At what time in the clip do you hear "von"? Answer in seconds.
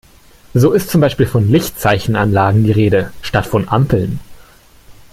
1.27-1.47, 3.45-3.69